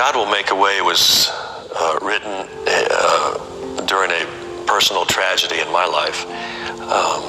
[0.00, 1.28] God Will Make a Way was
[1.76, 6.24] uh, written uh, during a personal tragedy in my life.
[6.88, 7.20] Um,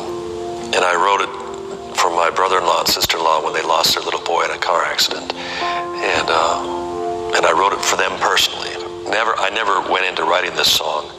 [0.71, 4.45] and I wrote it for my brother-in-law and sister-in-law when they lost their little boy
[4.45, 5.33] in a car accident.
[5.35, 8.71] And, uh, and I wrote it for them personally.
[9.11, 11.11] Never, I never went into writing this song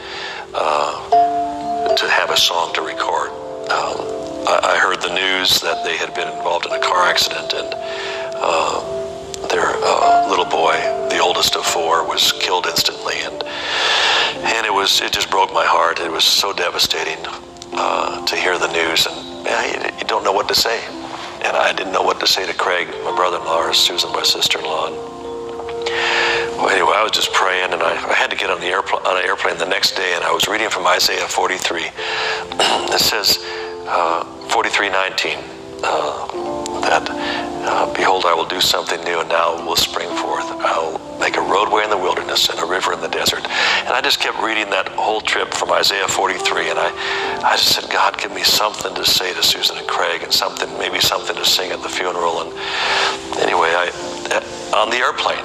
[0.54, 3.28] uh, to have a song to record.
[3.68, 4.00] Um,
[4.48, 7.74] I, I, heard the news that they had been involved in a car accident and
[8.40, 9.01] uh,
[9.50, 10.74] their uh, little boy,
[11.10, 13.42] the oldest of four, was killed instantly, and
[14.54, 16.00] and it was it just broke my heart.
[16.00, 17.18] It was so devastating
[17.72, 20.78] uh, to hear the news, and you, don't know what to say.
[21.44, 24.90] And I didn't know what to say to Craig, my brother-in-law, or Susan, my sister-in-law.
[26.56, 29.04] Well, anyway, I was just praying, and I, I had to get on the airpl-
[29.04, 31.82] on an airplane the next day, and I was reading from Isaiah 43.
[31.90, 33.38] it says,
[33.88, 36.51] uh, 43:19 uh,
[36.82, 40.44] that, uh, behold, I will do something new, and now will spring forth.
[40.60, 43.44] I'll make a roadway in the wilderness and a river in the desert.
[43.86, 46.90] And I just kept reading that whole trip from Isaiah 43, and I,
[47.42, 50.68] I just said, God, give me something to say to Susan and Craig, and something,
[50.78, 52.42] maybe something to sing at the funeral.
[52.42, 52.50] And
[53.40, 53.88] anyway, I,
[54.74, 55.44] on the airplane,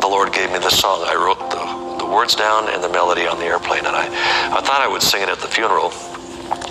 [0.00, 1.02] the Lord gave me the song.
[1.04, 4.60] I wrote the, the words down and the melody on the airplane, and I, I
[4.62, 5.92] thought I would sing it at the funeral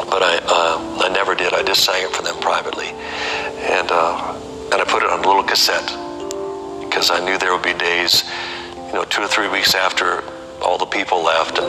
[0.10, 1.54] but I uh, I never did.
[1.54, 2.92] I just sang it for them privately,
[3.62, 4.36] and uh,
[4.72, 5.88] and I put it on a little cassette
[6.82, 8.24] because I knew there would be days,
[8.88, 10.24] you know, two or three weeks after
[10.62, 11.68] all the people left, and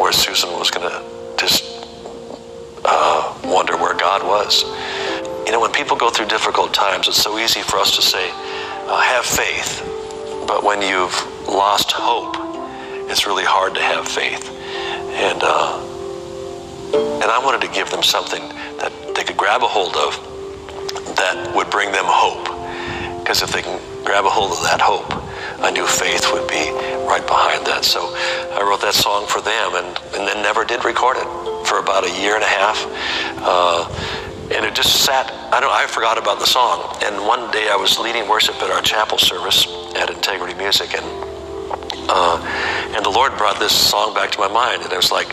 [0.00, 1.02] where Susan was to
[1.36, 1.64] just
[2.84, 4.64] uh, wonder where God was.
[5.46, 8.30] You know, when people go through difficult times, it's so easy for us to say,
[8.30, 9.82] uh, "Have faith,"
[10.46, 11.16] but when you've
[11.48, 12.36] lost hope,
[13.10, 14.50] it's really hard to have faith,
[15.12, 15.80] and uh,
[17.22, 18.42] and I wanted to give them something
[18.78, 20.27] that they could grab a hold of
[21.18, 22.48] that would bring them hope.
[23.20, 25.12] Because if they can grab a hold of that hope,
[25.60, 26.70] I knew faith would be
[27.04, 27.84] right behind that.
[27.84, 28.00] So
[28.54, 31.28] I wrote that song for them and, and then never did record it
[31.66, 32.78] for about a year and a half.
[33.42, 33.84] Uh,
[34.54, 36.96] and it just sat, I don't I forgot about the song.
[37.02, 39.66] And one day I was leading worship at our chapel service
[39.96, 41.04] at Integrity Music and
[42.08, 42.40] uh,
[42.96, 45.28] and the Lord brought this song back to my mind, and it was like,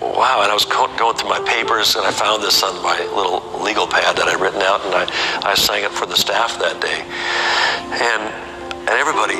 [0.00, 0.40] wow.
[0.42, 3.86] And I was going through my papers and I found this on my little legal
[3.86, 5.04] pad that I'd written out and I,
[5.42, 7.00] I sang it for the staff that day.
[7.98, 8.22] And,
[8.88, 9.38] and everybody,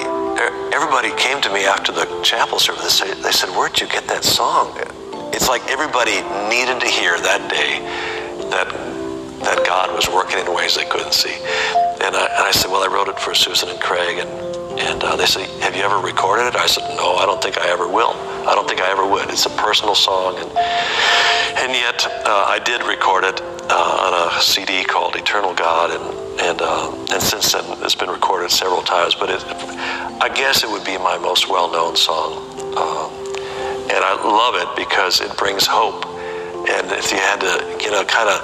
[0.75, 3.00] everybody came to me after the chapel service.
[3.00, 4.75] They, they said, where'd you get that song?
[5.32, 7.81] It's like everybody needed to hear that day
[8.50, 8.69] that,
[9.44, 11.34] that God was working in ways they couldn't see.
[12.05, 15.05] And I, and I said, well, I wrote it for Susan and Craig and and
[15.05, 16.56] uh, they said, Have you ever recorded it?
[16.56, 18.15] I said, No, I don't think I ever will.
[18.47, 19.31] I don't think I ever would.
[19.31, 20.37] It's a personal song.
[20.38, 20.50] And,
[21.59, 25.91] and yet, uh, I did record it uh, on a CD called Eternal God.
[25.91, 29.15] And, and, uh, and since then, it's been recorded several times.
[29.15, 29.43] But it,
[30.21, 32.38] I guess it would be my most well known song.
[32.77, 33.10] Um,
[33.88, 36.06] and I love it because it brings hope.
[36.69, 38.41] And if you had to, you know, kind of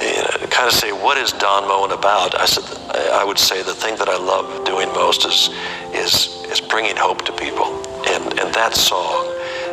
[0.00, 2.38] you know, kind of say, what is Don Moen about?
[2.38, 2.64] I said,
[3.12, 5.50] I would say the thing that I love doing most is,
[5.92, 7.82] is, is bringing hope to people.
[8.12, 9.24] And, and that song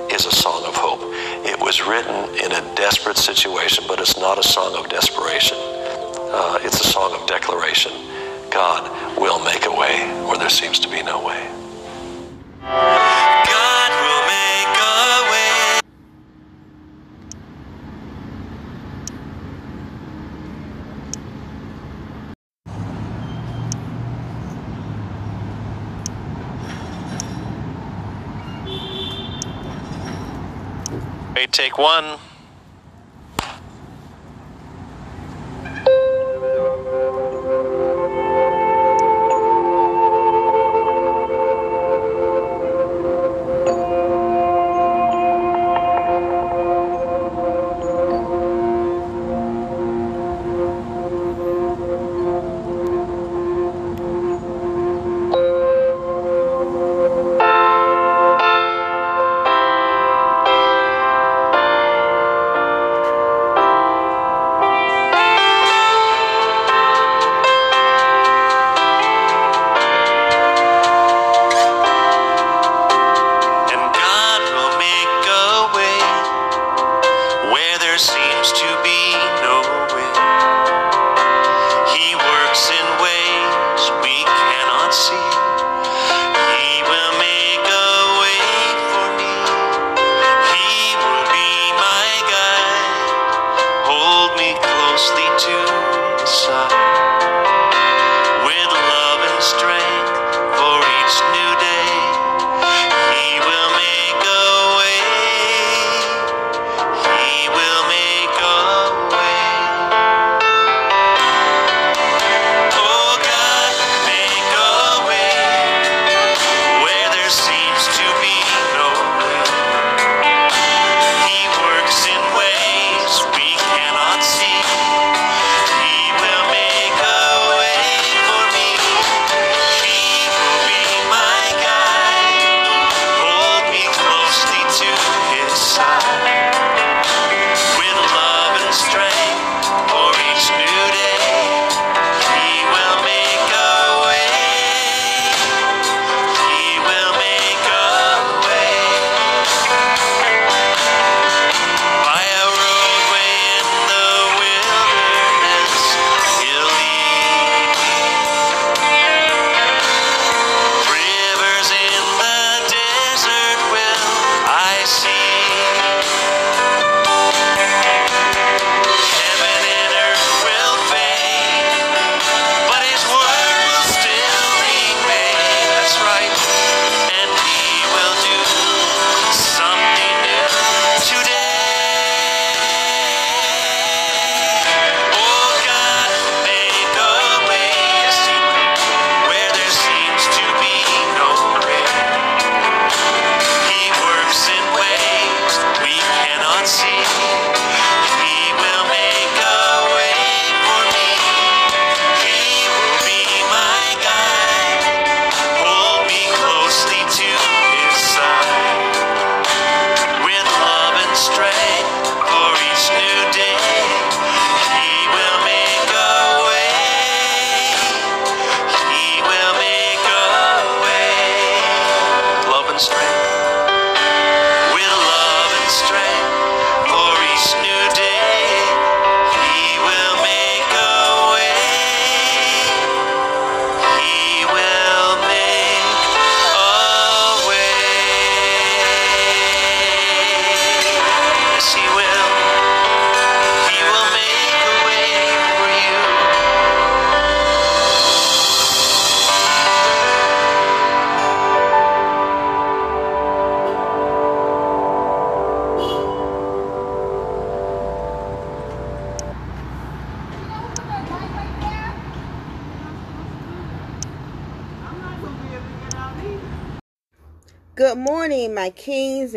[0.09, 1.01] is a song of hope.
[1.45, 5.57] It was written in a desperate situation, but it's not a song of desperation.
[5.59, 7.91] Uh, it's a song of declaration.
[8.49, 8.89] God
[9.19, 11.51] will make a way where there seems to be no way.
[31.59, 32.17] Take one.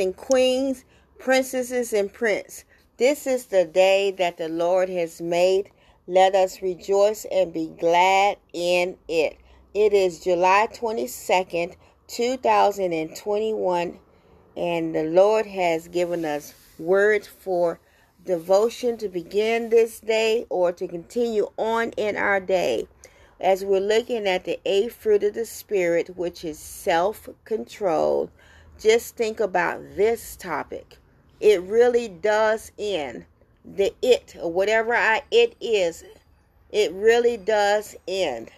[0.03, 0.85] And queens,
[1.19, 2.65] princesses and prince.
[2.99, 5.71] This is the day that the Lord has made.
[6.07, 9.39] Let us rejoice and be glad in it.
[9.73, 11.77] It is July 22nd,
[12.09, 13.99] 2021,
[14.57, 17.79] and the Lord has given us words for
[18.27, 22.89] devotion to begin this day or to continue on in our day
[23.43, 28.31] as we're looking at the eighth fruit of the Spirit, which is self control,
[28.79, 30.99] just think about this topic.
[31.41, 33.27] It really does end.
[33.65, 36.05] The it, or whatever I, it is,
[36.71, 38.51] it really does end.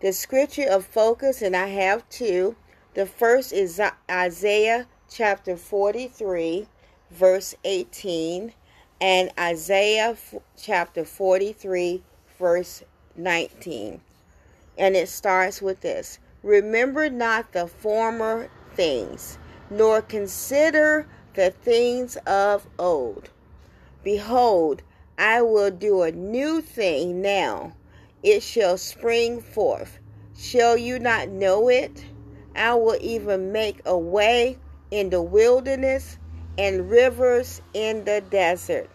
[0.00, 2.56] The scripture of focus, and I have two.
[2.94, 3.80] The first is
[4.10, 6.68] Isaiah chapter 43,
[7.10, 8.52] verse 18,
[9.00, 10.16] and Isaiah
[10.56, 12.02] chapter 43,
[12.38, 12.82] verse
[13.16, 14.00] 19
[14.76, 19.38] and it starts with this Remember not the former things,
[19.76, 23.28] nor consider the things of old.
[24.02, 24.82] Behold,
[25.18, 27.72] I will do a new thing now.
[28.22, 29.98] It shall spring forth.
[30.36, 32.04] Shall you not know it?
[32.56, 34.58] I will even make a way
[34.90, 36.18] in the wilderness
[36.56, 38.90] and rivers in the desert.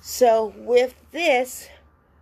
[0.00, 1.68] So, with this,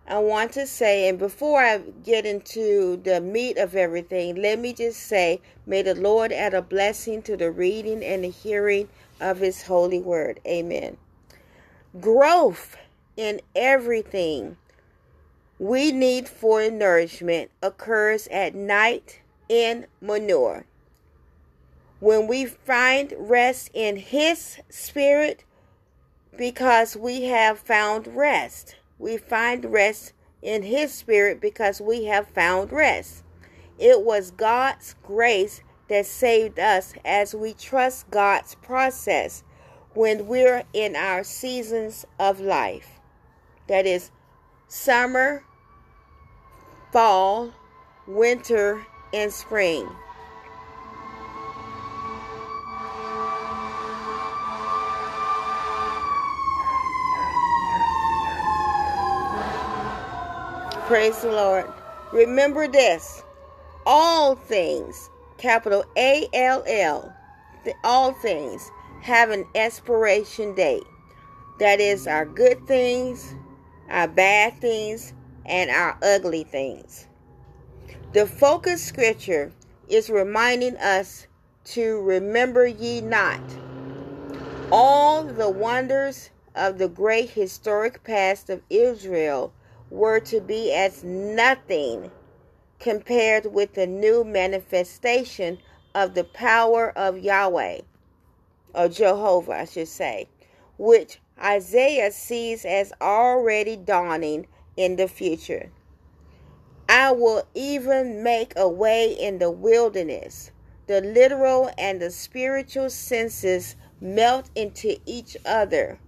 [0.09, 4.73] I want to say, and before I get into the meat of everything, let me
[4.73, 8.89] just say, may the Lord add a blessing to the reading and the hearing
[9.21, 10.39] of His holy word.
[10.47, 10.97] Amen.
[12.01, 12.75] Growth
[13.17, 14.57] in everything
[15.59, 20.65] we need for nourishment occurs at night in manure.
[21.99, 25.43] When we find rest in His Spirit,
[26.35, 32.71] because we have found rest we find rest in His Spirit because we have found
[32.71, 33.23] rest.
[33.79, 39.43] It was God's grace that saved us as we trust God's process
[39.93, 42.99] when we're in our seasons of life.
[43.67, 44.11] That is
[44.67, 45.43] summer,
[46.91, 47.53] fall,
[48.07, 49.87] winter, and spring.
[60.89, 61.71] Praise the Lord.
[62.11, 63.21] Remember this
[63.85, 67.13] all things, capital A L L,
[67.83, 68.71] all things
[69.03, 70.81] have an expiration date.
[71.59, 73.35] That is our good things,
[73.87, 75.13] our bad things,
[75.45, 77.05] and our ugly things.
[78.13, 79.51] The focus scripture
[79.89, 81.27] is reminding us
[81.65, 83.41] to remember ye not
[84.71, 89.53] all the wonders of the great historic past of Israel
[89.89, 92.11] were to be as nothing
[92.79, 95.57] compared with the new manifestation
[95.93, 97.79] of the power of Yahweh,
[98.73, 100.27] or Jehovah, I should say,
[100.77, 105.71] which Isaiah sees as already dawning in the future.
[106.87, 110.51] I will even make a way in the wilderness.
[110.87, 115.99] The literal and the spiritual senses melt into each other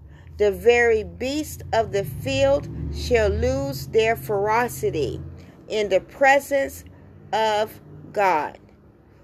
[0.42, 5.22] the very beasts of the field shall lose their ferocity
[5.68, 6.84] in the presence
[7.32, 7.80] of
[8.12, 8.58] God.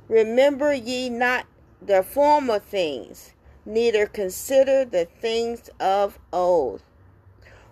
[0.07, 1.47] Remember ye not
[1.81, 3.33] the former things,
[3.65, 6.83] neither consider the things of old.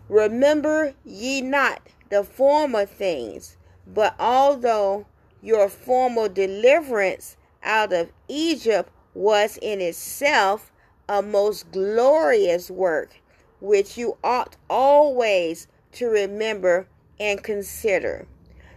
[0.10, 5.06] Remember ye not the former things, but although
[5.44, 10.72] your former deliverance out of Egypt was in itself
[11.08, 13.22] a most glorious work,
[13.60, 16.88] which you ought always to remember
[17.20, 18.28] and consider.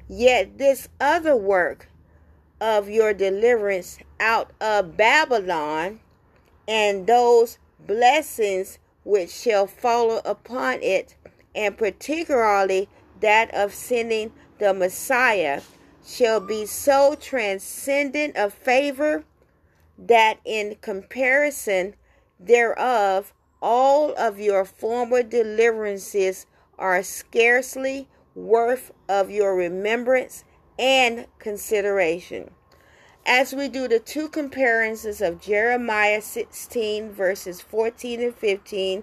[0.08, 1.88] Yet this other work
[2.60, 6.00] of your deliverance out of Babylon
[6.66, 11.14] and those blessings which shall follow upon it,
[11.54, 12.88] and particularly
[13.20, 15.62] that of sending the Messiah,
[16.06, 19.24] shall be so transcendent a favor
[19.98, 21.94] that in comparison
[22.38, 26.46] thereof all of your former deliverances
[26.78, 30.44] are scarcely worth of your remembrance
[30.78, 32.50] and consideration.
[33.26, 39.02] As we do the two comparisons of Jeremiah 16 verses 14 and 15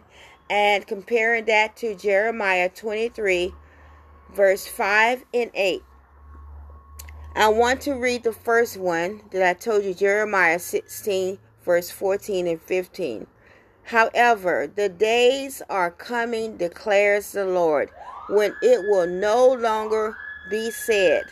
[0.49, 3.53] and comparing that to Jeremiah 23
[4.33, 5.83] verse 5 and 8.
[7.35, 12.47] I want to read the first one that I told you Jeremiah 16 verse 14
[12.47, 13.27] and 15.
[13.85, 17.91] However, the days are coming, declares the Lord,
[18.27, 20.15] when it will no longer
[20.49, 21.25] be said,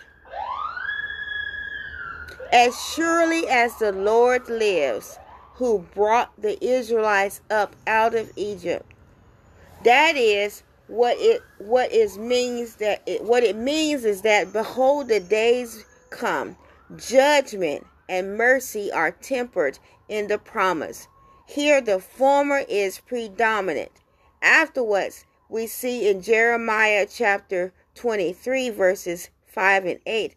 [2.51, 5.17] As surely as the Lord lives,
[5.55, 8.85] who brought the Israelites up out of Egypt.
[9.83, 15.07] That is what it what is means that it, what it means is that behold
[15.07, 16.55] the days come
[16.97, 19.79] judgment and mercy are tempered
[20.09, 21.07] in the promise
[21.53, 23.91] here the former is predominant.
[24.41, 30.33] Afterwards we see in Jeremiah chapter 23 verses 5 and 8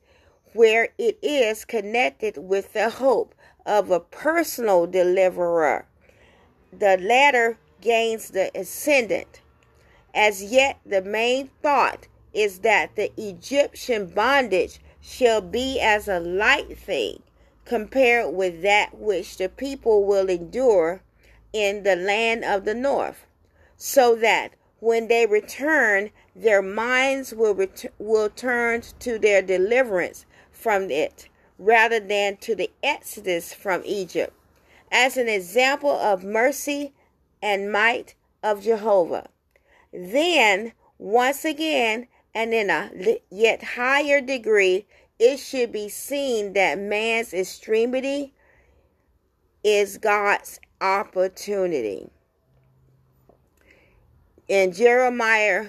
[0.53, 5.87] where it is connected with the hope of a personal deliverer.
[6.71, 9.41] The latter gains the ascendant.
[10.15, 16.77] As yet, the main thought is that the Egyptian bondage shall be as a light
[16.77, 17.23] thing
[17.65, 21.03] compared with that which the people will endure
[21.53, 23.27] in the land of the north,
[23.77, 30.91] so that when they return, their minds will, ret- will turn to their deliverance from
[30.91, 34.33] it rather than to the exodus from Egypt,
[34.93, 36.93] as an example of mercy
[37.43, 39.29] and might of Jehovah.
[39.93, 42.91] Then, once again, and in a
[43.31, 44.87] yet higher degree,
[45.19, 48.35] it should be seen that man's extremity
[49.65, 52.11] is God's opportunity.
[54.49, 55.69] In Jeremiah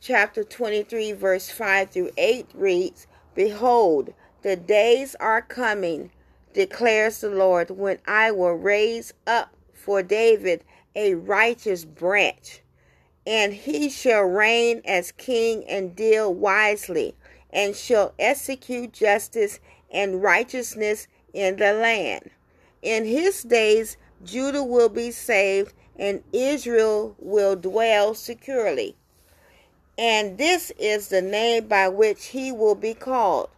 [0.00, 6.10] chapter 23, verse 5 through 8 reads, Behold, the days are coming,
[6.52, 12.62] declares the Lord, when I will raise up for David a righteous branch
[13.26, 17.14] and he shall reign as king and deal wisely,
[17.50, 22.30] and shall execute justice and righteousness in the land.
[22.80, 28.96] In his days, Judah will be saved, and Israel will dwell securely.
[29.98, 33.50] And this is the name by which he will be called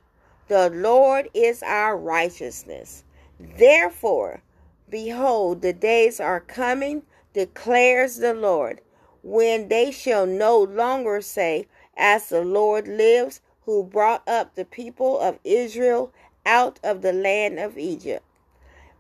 [0.48, 3.04] The Lord is our righteousness.
[3.38, 4.42] Therefore,
[4.88, 7.02] behold, the days are coming,
[7.32, 8.80] declares the Lord
[9.22, 11.66] when they shall no longer say,
[11.96, 16.12] As the Lord lives, who brought up the people of Israel
[16.44, 18.24] out of the land of Egypt.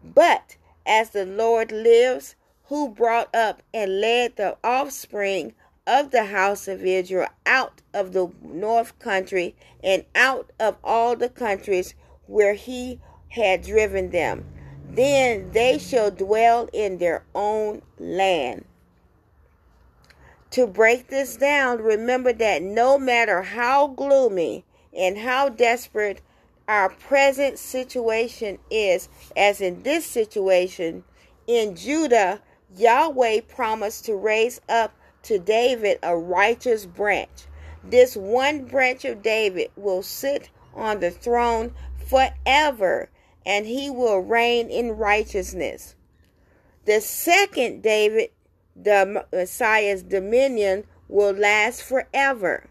[0.02, 5.54] But as the Lord lives, who brought up and led the offspring
[5.86, 11.28] of the house of Israel out of the north country and out of all the
[11.28, 11.94] countries
[12.26, 14.46] where he had driven them.
[14.88, 18.64] Then they shall dwell in their own land.
[20.50, 24.64] To break this down, remember that no matter how gloomy
[24.96, 26.20] and how desperate
[26.68, 31.04] our present situation is, as in this situation,
[31.46, 32.40] in Judah,
[32.76, 37.46] Yahweh promised to raise up to David a righteous branch.
[37.82, 41.74] This one branch of David will sit on the throne
[42.08, 43.10] forever,
[43.44, 45.94] and he will reign in righteousness.
[46.86, 48.30] The second David
[48.76, 52.68] the Messiah's dominion will last forever.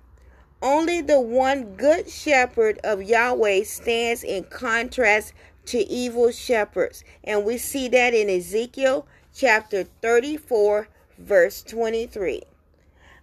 [0.64, 5.34] Only the one good shepherd of Yahweh stands in contrast
[5.66, 7.04] to evil shepherds.
[7.22, 9.06] And we see that in Ezekiel
[9.36, 12.44] chapter 34, verse 23.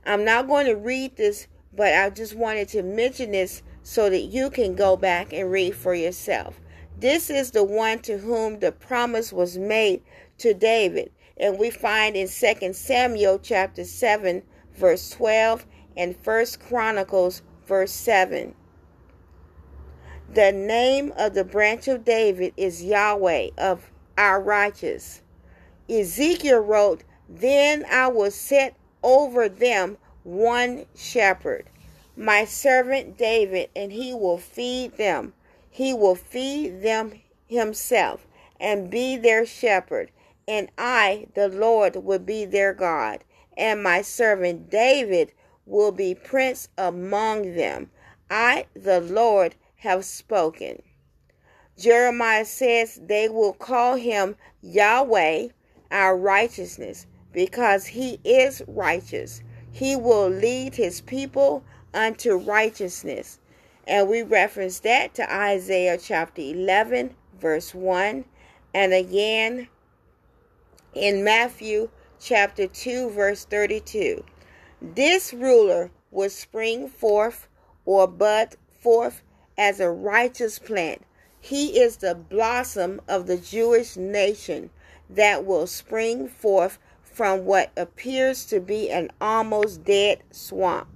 [0.05, 4.25] I'm not going to read this, but I just wanted to mention this so that
[4.25, 6.61] you can go back and read for yourself.
[6.99, 10.03] This is the one to whom the promise was made
[10.37, 14.43] to David and we find in 2 Samuel chapter 7
[14.75, 15.67] verse 12
[15.97, 18.55] and 1 Chronicles verse 7.
[20.33, 25.23] The name of the branch of David is Yahweh of our righteous.
[25.89, 31.69] Ezekiel wrote, Then I will set over them one shepherd,
[32.17, 35.33] my servant David, and he will feed them.
[35.71, 38.27] He will feed them himself
[38.61, 40.11] and be their shepherd
[40.51, 43.23] and I, the Lord, will be their God,
[43.57, 45.31] and my servant David
[45.71, 47.91] will be prince among them.
[48.29, 50.83] I, the Lord, have spoken.
[51.79, 55.49] Jeremiah says they will call him Yahweh,
[55.91, 59.43] our righteousness, because he is righteous.
[59.71, 61.63] He will lead his people
[61.95, 63.39] unto righteousness.
[63.87, 68.25] And we reference that to Isaiah chapter 11, verse 1,
[68.75, 69.69] and again
[70.95, 71.89] in Matthew
[72.21, 74.25] chapter 2, verse 32.
[74.83, 77.49] This ruler will spring forth
[77.85, 79.23] or bud forth
[79.59, 81.03] as a righteous plant.
[81.39, 84.71] He is the blossom of the Jewish nation
[85.11, 90.89] that will spring forth from what appears to be an almost dead swamp.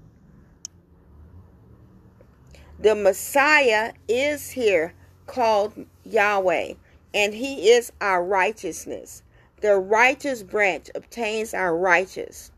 [2.79, 4.95] The Messiah is here
[5.27, 6.75] called Yahweh,
[7.13, 9.23] and he is our righteousness.
[9.61, 12.51] The righteous branch obtains our righteous.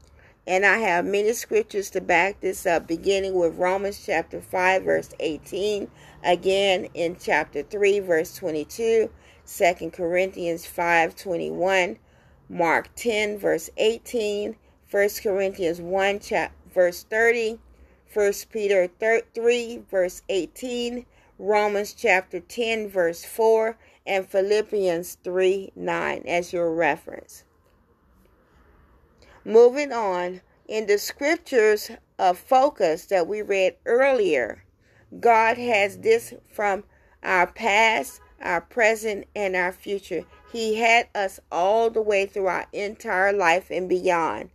[0.49, 5.11] And I have many scriptures to back this up, beginning with Romans chapter 5, verse
[5.19, 5.91] 18,
[6.23, 9.11] again in chapter 3, verse 22,
[9.45, 11.99] 2 Corinthians 5, 21,
[12.49, 14.55] Mark 10, verse 18,
[14.89, 17.59] 1 Corinthians 1, chap- verse 30,
[18.15, 18.89] 1 Peter
[19.35, 21.07] 3, verse 18,
[21.41, 27.43] Romans chapter 10, verse 4, and Philippians 3, 9 as your reference.
[29.47, 34.65] Moving on, in the scriptures of focus that we read earlier,
[35.21, 36.83] God has this from
[37.23, 40.25] our past, our present, and our future.
[40.51, 44.51] He had us all the way through our entire life and beyond.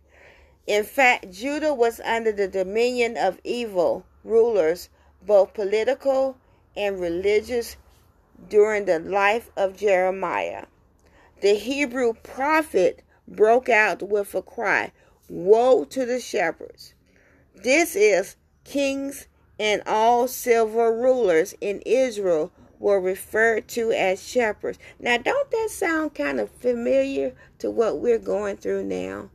[0.66, 4.90] In fact, Judah was under the dominion of evil rulers,
[5.22, 6.36] both political
[6.76, 7.78] and religious,
[8.50, 10.66] during the life of Jeremiah.
[11.40, 14.92] The Hebrew prophet broke out with a cry
[15.28, 16.94] Woe to the shepherds!
[17.54, 24.78] This is kings and all silver rulers in Israel were referred to as shepherds.
[24.98, 29.30] Now, don't that sound kind of familiar to what we're going through now?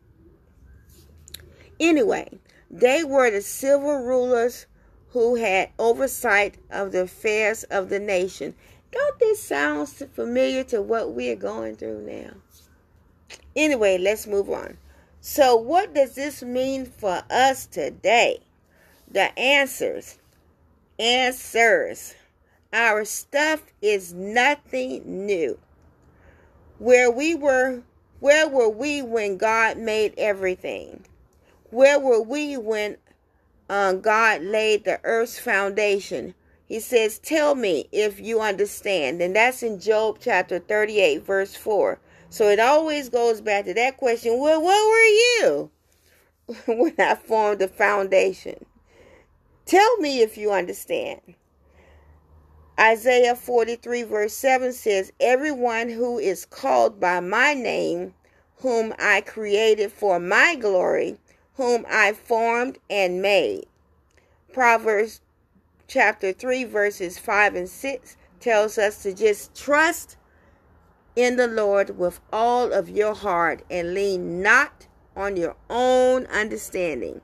[1.80, 4.66] Anyway, they were the silver rulers
[5.10, 8.54] who had oversight of the affairs of the nation.
[8.92, 12.34] Don't this sound familiar to what we're going through now?
[13.58, 14.78] Anyway, let's move on.
[15.20, 18.42] So, what does this mean for us today?
[19.10, 20.20] The answers.
[21.00, 22.14] Answers.
[22.72, 25.58] Our stuff is nothing new.
[26.78, 27.82] Where we were,
[28.20, 31.04] where were we when God made everything?
[31.72, 32.98] Where were we when
[33.68, 36.36] uh, God laid the earth's foundation?
[36.68, 39.20] He says, Tell me if you understand.
[39.20, 42.00] And that's in Job chapter 38, verse 4.
[42.30, 45.72] So it always goes back to that question well, where were you
[46.68, 48.66] when I formed the foundation?
[49.66, 51.22] Tell me if you understand.
[52.80, 58.14] Isaiah 43, verse 7 says, Everyone who is called by my name,
[58.58, 61.18] whom I created for my glory,
[61.56, 63.66] whom I formed and made.
[64.54, 65.22] Proverbs
[65.88, 70.17] chapter 3, verses 5 and 6 tells us to just trust
[71.18, 77.22] in the Lord with all of your heart and lean not on your own understanding.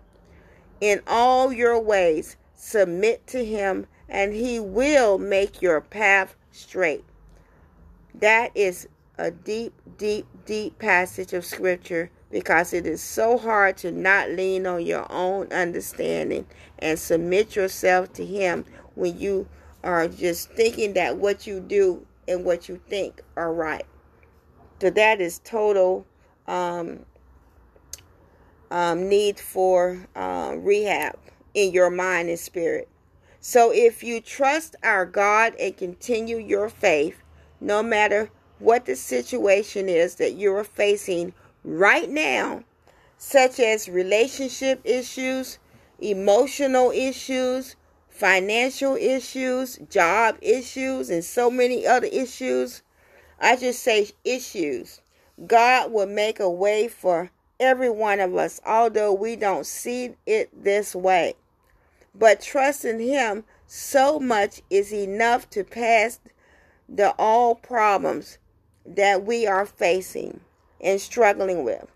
[0.82, 7.06] In all your ways, submit to Him, and He will make your path straight.
[8.16, 8.88] That is
[9.20, 14.66] a deep, deep, deep passage of Scripture because it is so hard to not lean
[14.66, 16.48] on your own understanding
[16.80, 19.48] and submit yourself to Him when you
[19.84, 23.86] are just thinking that what you do and what you think are right.
[24.82, 26.06] So that is total
[26.48, 27.06] um,
[28.70, 31.18] um, need for uh, rehab
[31.54, 32.90] in your mind and spirit.
[33.40, 37.22] So if you trust our God and continue your faith,
[37.62, 41.34] no matter what the situation is that you are facing
[41.64, 42.64] right now,
[43.18, 45.60] such as relationship issues,
[46.00, 47.76] emotional issues,
[48.14, 52.84] financial issues, job issues, and so many other issues.
[53.40, 55.02] I just say issues.
[55.48, 60.50] God will make a way for every one of us, although we don't see it
[60.64, 61.34] this way.
[62.14, 66.20] But trust in Him so much is enough to pass
[66.88, 68.38] the all problems
[68.86, 70.42] that we are facing
[70.80, 71.88] and struggling with.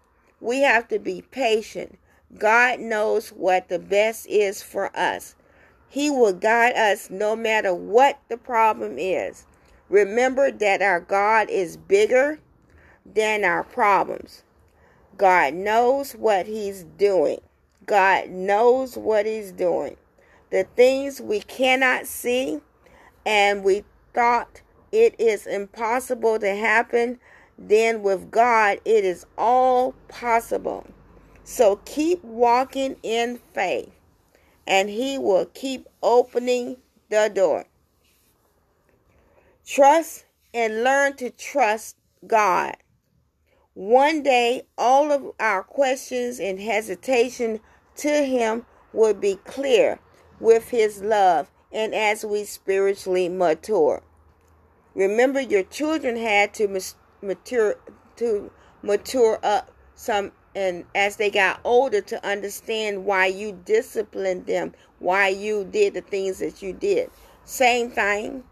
[0.42, 2.00] We have to be patient.
[2.40, 5.36] God knows what the best is for us.
[5.90, 9.46] He will guide us no matter what the problem is.
[9.90, 12.40] Remember that our God is bigger
[13.06, 14.44] than our problems.
[15.18, 17.40] God knows what He's doing.
[17.86, 19.96] God knows what He's doing.
[20.50, 22.60] The things we cannot see
[23.26, 27.20] and we thought it is impossible to happen,
[27.58, 30.86] then with God it is all possible.
[31.44, 33.97] So keep walking in faith
[34.68, 36.78] and He will keep opening
[37.10, 37.66] the door.
[39.66, 42.76] Trust and learn to trust God.
[43.74, 47.60] One day, all of our questions and hesitation
[47.98, 50.00] to Him will be clear
[50.40, 54.04] with His love and as we spiritually mature.
[54.96, 56.68] Remember, your children had to
[57.22, 57.76] mature
[58.16, 58.52] to
[58.82, 65.30] mature up some and as they got older to understand why you disciplined them, why
[65.30, 67.12] you did the things that you did.
[67.46, 68.44] Same thing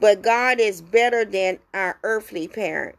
[0.00, 2.96] But God is better than our earthly parent.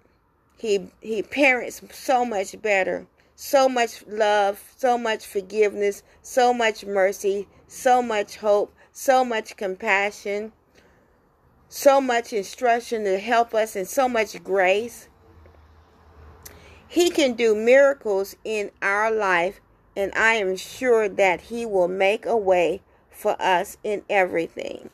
[0.58, 3.08] He he parents so much better.
[3.36, 10.54] So much love, so much forgiveness, so much mercy, so much hope, so much compassion,
[11.69, 15.10] so much instruction to help us and so much grace.
[16.93, 19.60] He can do miracles in our life,
[19.95, 24.91] and I am sure that He will make a way for us in everything.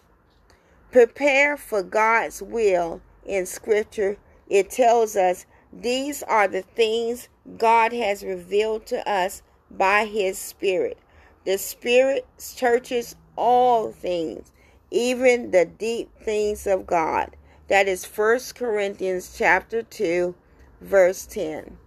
[0.93, 4.15] Prepare for God's will in Scripture.
[4.47, 10.97] It tells us these are the things God has revealed to us by His Spirit.
[11.43, 14.53] The Spirit searches all things,
[14.89, 17.35] even the deep things of God.
[17.67, 20.33] That is 1 Corinthians chapter 2,
[20.79, 21.77] verse 10.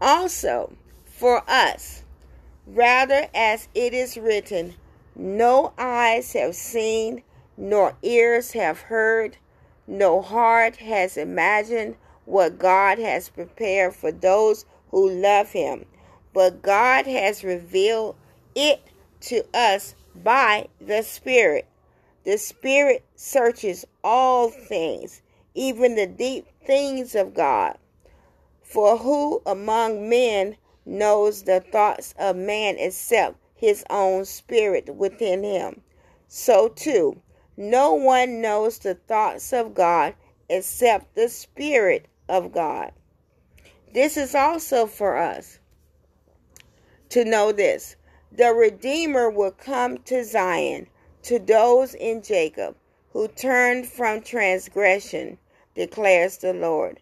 [0.00, 0.72] Also,
[1.04, 2.04] for us,
[2.66, 4.74] rather as it is written,
[5.14, 7.22] no eyes have seen,
[7.56, 9.36] nor ears have heard,
[9.86, 15.84] no heart has imagined what God has prepared for those who love Him.
[16.32, 18.16] But God has revealed
[18.54, 18.80] it
[19.22, 21.66] to us by the Spirit.
[22.24, 25.20] The Spirit searches all things,
[25.54, 27.76] even the deep things of God.
[28.70, 30.56] For who among men
[30.86, 35.82] knows the thoughts of man except his own spirit within him?
[36.28, 37.20] So too,
[37.56, 40.14] no one knows the thoughts of God
[40.48, 42.92] except the Spirit of God.
[43.92, 45.58] This is also for us
[47.08, 47.96] to know this.
[48.30, 50.86] The Redeemer will come to Zion,
[51.22, 52.76] to those in Jacob
[53.12, 55.38] who turned from transgression,
[55.74, 57.00] declares the Lord.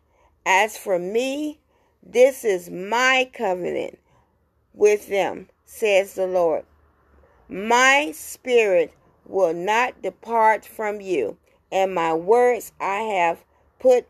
[0.51, 1.59] As for me,
[2.03, 3.99] this is my covenant
[4.73, 6.65] with them, says the Lord.
[7.51, 8.95] My spirit
[9.27, 11.37] will not depart from you,
[11.71, 13.45] and my words I have
[13.79, 14.07] put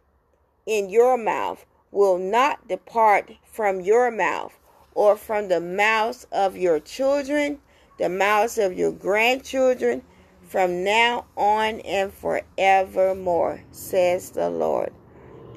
[0.64, 4.56] in your mouth will not depart from your mouth
[4.94, 7.58] or from the mouths of your children,
[7.98, 10.02] the mouths of your grandchildren,
[10.44, 14.92] from now on and forevermore, says the Lord.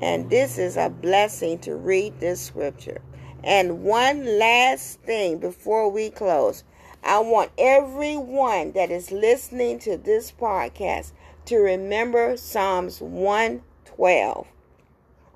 [0.02, 3.02] And this is a blessing to read this scripture.
[3.44, 6.64] And one last thing before we close.
[7.04, 11.12] I want everyone that is listening to this podcast
[11.46, 14.48] to remember Psalms 112.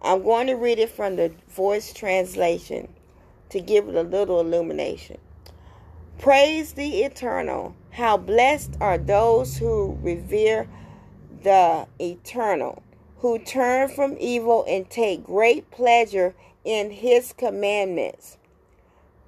[0.02, 2.88] I'm going to read it from the voice translation
[3.50, 5.18] to give it a little illumination.
[6.20, 7.76] Praise the eternal.
[7.92, 10.68] How blessed are those who revere
[11.44, 12.84] the eternal,
[13.26, 18.38] who turn from evil and take great pleasure in his commandments.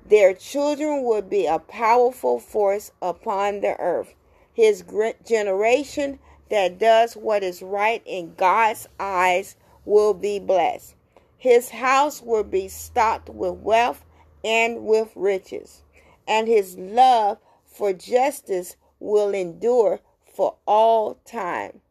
[0.06, 4.14] Their children will be a powerful force upon the earth.
[4.54, 4.84] His
[5.28, 6.20] generation
[6.52, 10.94] that does what is right in God's eyes will be blessed.
[11.36, 14.06] His house will be stocked with wealth
[14.46, 15.82] and with riches,
[16.28, 21.82] and his love for justice will endure for all time.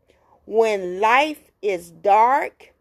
[0.45, 2.73] When life is dark,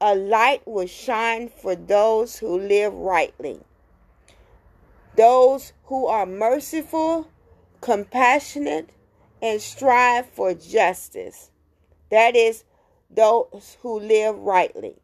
[0.00, 3.60] a light will shine for those who live rightly.
[5.16, 7.28] Those who are merciful,
[7.80, 8.90] compassionate,
[9.42, 11.50] and strive for justice.
[12.10, 12.64] That is,
[13.10, 14.96] those who live rightly.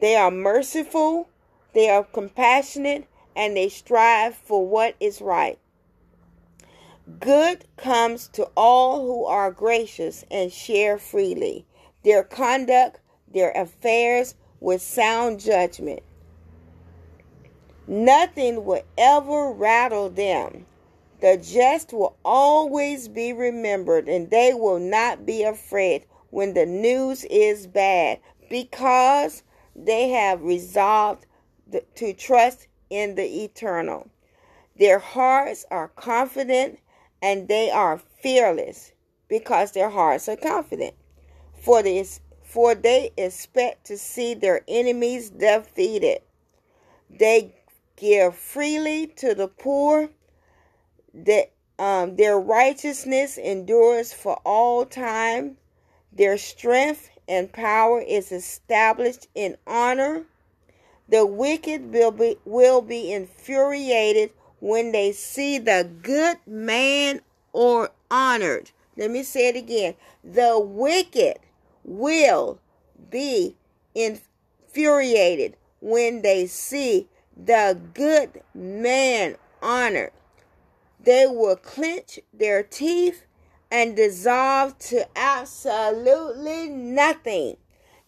[0.00, 1.28] They are merciful,
[1.72, 5.58] they are compassionate, and they strive for what is right.
[7.20, 11.66] Good comes to all who are gracious and share freely.
[12.04, 13.00] Their conduct,
[13.32, 16.02] their affairs with sound judgment.
[17.86, 20.66] Nothing will ever rattle them.
[21.20, 27.24] The just will always be remembered, and they will not be afraid when the news
[27.24, 29.42] is bad because
[29.74, 31.26] they have resolved
[31.94, 34.08] to trust in the eternal.
[34.78, 36.78] Their hearts are confident
[37.22, 38.92] and they are fearless
[39.28, 40.94] because their hearts are confident.
[41.64, 42.20] For this
[42.54, 46.20] for they expect to see their enemies defeated.
[47.10, 47.52] They
[47.96, 50.10] give freely to the poor.
[51.12, 55.56] That um, their righteousness endures for all time.
[56.12, 60.26] Their strength and power is established in honor.
[61.08, 67.22] The wicked will be, will be infuriated when they see the good man
[67.52, 68.70] or honored.
[68.96, 69.94] Let me say it again.
[70.22, 71.38] The wicked
[71.84, 72.58] will
[73.10, 73.56] be
[73.94, 80.12] infuriated when they see the good man honored.
[81.00, 83.26] They will clench their teeth
[83.70, 87.56] and dissolve to absolutely nothing.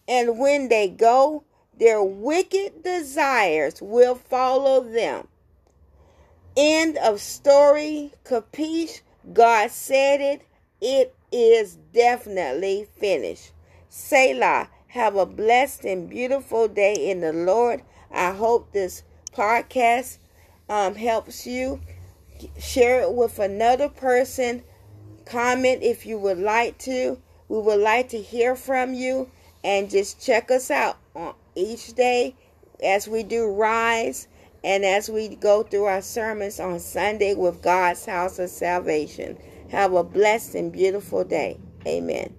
[0.07, 1.43] And when they go,
[1.77, 5.27] their wicked desires will follow them.
[6.55, 8.13] End of story.
[8.23, 9.01] Capiche?
[9.33, 10.41] God said it.
[10.81, 13.51] It is definitely finished.
[13.97, 14.69] Selah.
[14.89, 17.81] Have a blessed and beautiful day in the Lord.
[18.11, 19.01] I hope this
[19.33, 20.19] podcast
[20.69, 21.81] um, helps you.
[22.59, 24.63] Share it with another person.
[25.25, 27.19] Comment if you would like to.
[27.49, 29.31] We would like to hear from you.
[29.63, 32.35] And just check us out on each day
[32.83, 34.27] as we do Rise
[34.63, 39.37] and as we go through our sermons on Sunday with God's House of Salvation.
[39.69, 41.57] Have a blessed and beautiful day.
[41.87, 42.35] Amen.